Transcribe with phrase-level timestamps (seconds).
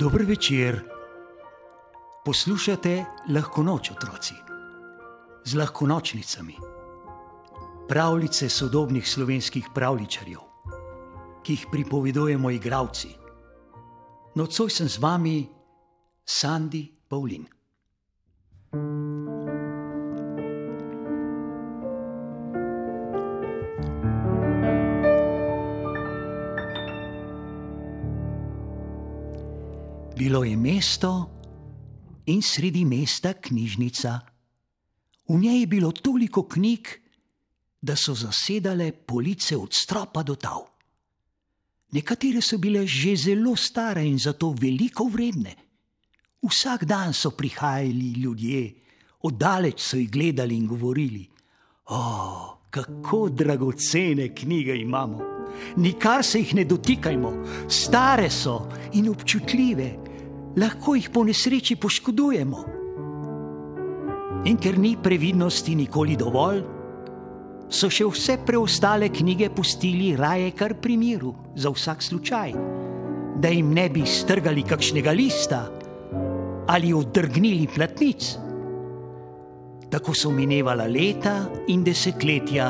[0.00, 0.80] Dober večer.
[2.24, 4.34] Poslušate lahko noč, otroci,
[5.44, 6.54] z lahko nočnicami.
[7.88, 10.40] Pravljice sodobnih slovenskih pravličarjev,
[11.44, 13.12] ki jih pripovedujemo igravci.
[14.40, 15.48] Nocoj sem z vami,
[16.24, 17.59] Sandy Paulin.
[30.20, 31.30] Bilo je mesto
[32.26, 34.18] in sredi mesta knjižnica.
[35.28, 36.88] V njej je bilo toliko knjig,
[37.80, 40.60] da so zasedale police od stropa do tav.
[41.96, 45.54] Nekatere so bile že zelo stare in zato veliko vredne.
[46.42, 48.74] Vsak dan so prihajali ljudje,
[49.22, 51.28] oddaleč so jih gledali in govorili:
[51.86, 55.40] O, kako dragocene knjige imamo!
[55.76, 57.32] Nikar se jih ne dotikajmo,
[57.68, 60.09] stare so in občutljive,
[60.56, 62.64] lahko jih po nesreči poškodujemo.
[64.48, 66.62] In ker ni previdnosti nikoli dovolj,
[67.70, 72.54] so še vse preostale knjige pustili raje kar pri miru, za vsak slučaj,
[73.40, 75.60] da jim ne bi strgali kakšnega lista
[76.70, 78.36] ali odrgnili platnic.
[79.90, 82.68] Tako so minevala leta in desetletja,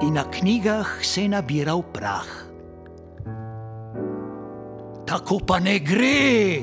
[0.00, 2.49] in na knjigah se je nabiral prah.
[5.10, 6.62] Tako pa ne gre,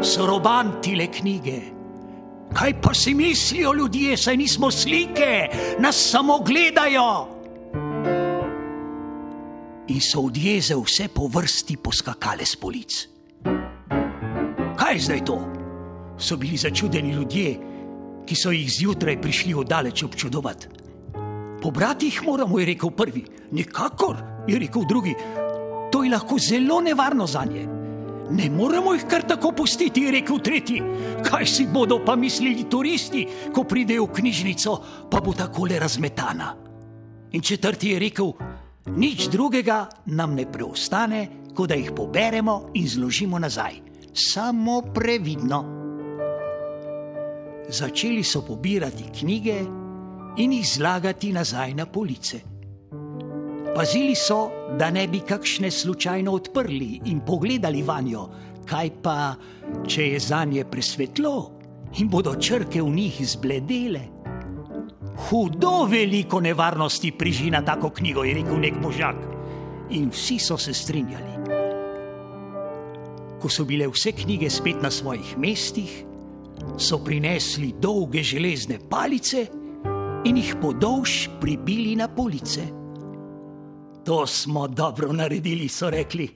[0.00, 1.58] so robantile knjige.
[2.56, 7.28] Kaj pa si mislijo ljudje, saj nismo slike, nas samo gledajo.
[9.92, 13.04] In so od jeze vse po vrsti poskakale s polic.
[14.80, 15.38] Kaj je zdaj to?
[16.16, 17.58] So bili začudeni ljudje,
[18.24, 20.68] ki so jih zjutraj prišli oddaleč občudovati.
[21.60, 23.26] Pobrati jih moramo, je rekel prvi.
[23.52, 24.16] Nikakor,
[24.48, 25.14] je rekel drugi.
[25.92, 27.73] To je lahko zelo nevarno za nje.
[28.30, 30.80] Ne moremo jih kar tako pustiti, je rekel tretji.
[31.24, 34.76] Kaj si bodo pa mislili turisti, ko pridejo v knjižnico,
[35.10, 36.54] pa bo takole razmetana.
[37.32, 38.32] In četrti je rekel:
[38.96, 43.80] Nič drugega nam ne preostane, kot da jih poberemo in zložimo nazaj.
[44.14, 45.64] Samo previdno.
[47.68, 49.60] Začeli so pobirati knjige
[50.36, 52.53] in jih zlagati nazaj na police.
[53.74, 58.28] Pazili so, da ne bi kakšne slučajno odprli in pogledali vanjo,
[58.70, 59.34] kaj pa,
[59.86, 61.34] če je za nje presvetlo
[61.98, 64.02] in bodo črke v njih zbledele.
[65.26, 69.16] Hudo veliko nevarnosti priži na tako knjigo, je rekel nek možak.
[69.90, 71.34] In vsi so se strinjali.
[73.42, 76.04] Ko so bile vse knjige spet na svojih mestih,
[76.78, 79.46] so prinesli dolge železne palice
[80.24, 82.83] in jih podolž pribili na police.
[84.04, 86.28] To smo dobro naredili, so rekli.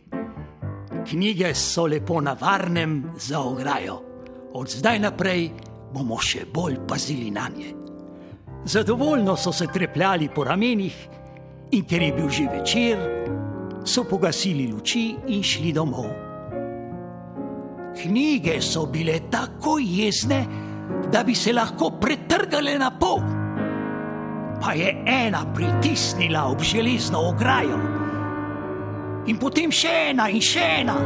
[1.11, 4.03] Knjige so lepo na varnem za ograjo.
[4.53, 5.51] Od zdaj naprej
[5.93, 7.75] bomo še bolj pazili na nje.
[8.65, 10.97] Zadovoljno so se trepljali po ramenih,
[11.71, 12.99] in ker je bil že večer,
[13.85, 16.09] so pogasili luči in šli domov.
[18.00, 20.47] Knjige so bile tako jezne,
[21.12, 23.38] da bi se lahko pretrgale na pol
[24.61, 27.79] pa je ena pritisnila ob železno ograjo.
[29.27, 30.97] In potem še ena in še ena.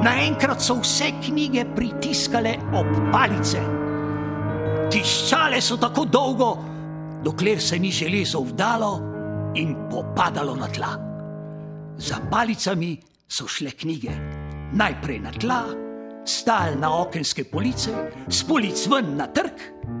[0.00, 3.60] Naenkrat so vse knjige pritiskale ob palice.
[4.90, 6.50] Tiščale so tako dolgo,
[7.22, 8.90] dokler se ni železo vdalo
[9.60, 10.90] in popadalo na tla.
[12.00, 12.96] Za palicami
[13.28, 14.16] so šle knjige,
[14.74, 15.60] najprej na tla,
[16.24, 17.92] stal na okenske police,
[18.28, 19.99] s polic ven na trg.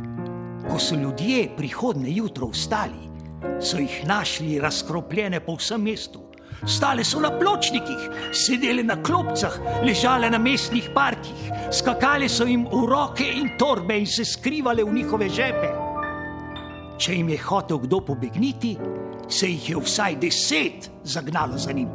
[0.70, 3.08] Ko so ljudje prihodne jutro vstali,
[3.60, 6.20] so jih našli razkropljene po vsem mestu.
[6.66, 12.84] Stale so na pločnikih, sedele na klopcah, ležale na mestnih parkih, skakale so jim v
[12.86, 15.70] roke in torbe in se skrivale v njihove žepe.
[17.00, 18.76] Če jim je hotel kdo pobegniti,
[19.28, 21.88] se jih je vsaj deset zagnalo za njim.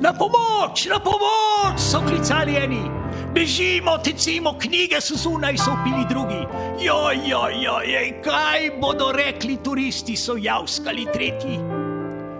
[0.00, 3.03] Na pomoč, na pomoč, so klicali eni.
[3.34, 6.42] Bežimo, tecimo, knjige so zunaj, so bili drugi.
[6.84, 11.58] Joj, joj, joj, kaj bodo rekli turisti, so javskali tretji.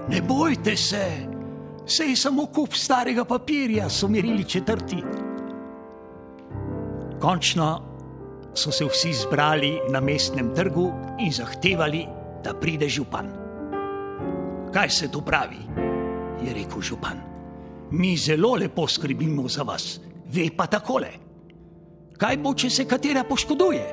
[0.08, 1.04] Ne bojte se,
[1.86, 5.02] se je samo kup starega papirja, so mirili četrti.
[7.20, 7.82] Končno
[8.54, 12.06] so se vsi zbrali na mestnem trgu in zahtevali,
[12.44, 13.28] da pride župan.
[14.72, 15.58] Kaj se tu pravi?
[16.44, 17.34] je rekel župan
[17.94, 20.00] mi zelo lepo skrbimo za vas,
[20.32, 21.10] ve pa takole.
[22.18, 23.84] Kaj bo, če se katera poškoduje?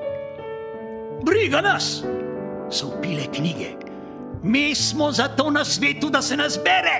[1.25, 2.01] Briga nas,
[2.69, 3.75] so upile knjige.
[4.43, 6.97] Mi smo zato na svetu, da se nas bere.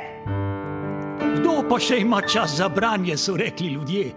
[1.38, 4.12] Kdo pa še ima čas za branje, so rekli ljudje.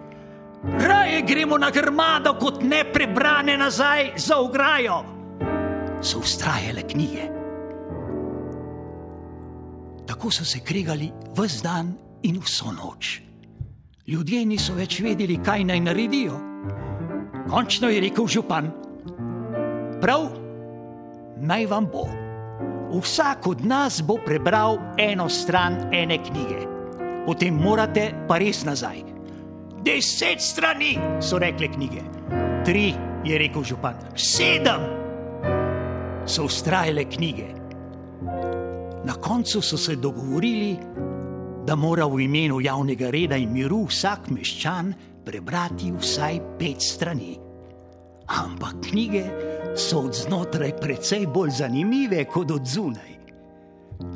[0.65, 5.03] Raje gremo na grmado, kot ne prebrane nazaj za ograjo.
[6.03, 7.29] So ustrajale knjige.
[10.07, 13.21] Tako so se kregali vse dan in vso noč.
[14.05, 16.37] Ljudje niso več vedeli, kaj naj naredijo.
[17.49, 18.67] Končno je rekel župan:
[20.03, 20.27] Prav,
[21.41, 22.05] naj vam bo.
[22.93, 26.61] Vsak od nas bo prebral eno stran ene knjige,
[27.25, 29.01] potem morate pa res nazaj.
[29.85, 32.05] Deset strani so rekle knjige,
[32.65, 32.93] tri
[33.25, 34.85] je rekel župan, sedem
[36.29, 37.49] so ustrajale knjige.
[39.05, 40.77] Na koncu so se dogovorili,
[41.67, 44.93] da mora v imenu javnega reda in miru vsak meščan
[45.25, 47.39] prebrati vsaj pet strani.
[48.29, 49.25] Ampak knjige
[49.77, 53.13] so od znotraj precej bolj zanimive kot od zunaj.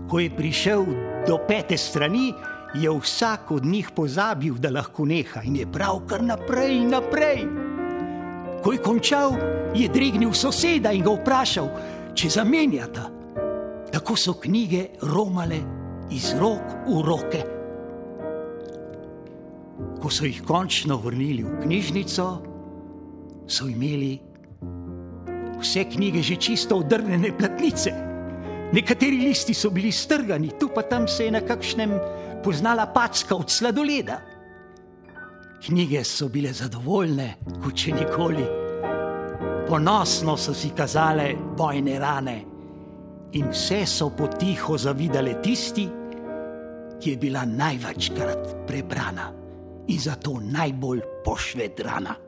[0.08, 0.84] Ko je prišel
[1.28, 2.32] do pete strani,
[2.74, 7.46] je vsak od njih pozabil, da lahko neha in je prav kar naprej in naprej.
[8.62, 9.32] Ko je končal,
[9.74, 11.68] je dregnil soseda in ga vprašal,
[12.14, 13.08] če zamenjata.
[13.92, 15.77] Tako so knjige romale
[16.10, 17.42] iz rok v roke.
[20.02, 22.26] Ko so jih končno vrnili v knjižnico,
[23.48, 24.18] so imeli
[25.58, 27.92] vse knjige že čisto odrnjene platnice.
[28.72, 31.90] Nekateri listi so bili strgani, tu pa tam se je na kakšnem
[32.44, 34.20] poznala packa od sladoleda.
[35.64, 37.34] Knjige so bile zadovoljne,
[37.64, 38.44] kot če nikoli.
[39.68, 42.57] Ponosno so si kazale bojne rane
[43.32, 45.88] in vse so potiho zavidale tisti,
[46.98, 49.32] ki je bila največkrat prebrana
[49.88, 52.27] in zato najbolj pošvedrana.